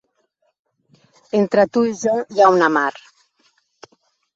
Entre 1.41 1.67
tu 1.75 1.85
i 1.93 1.95
jo 2.03 2.19
hi 2.25 2.41
ha 2.41 2.51
una 2.59 2.75
mar. 2.81 2.91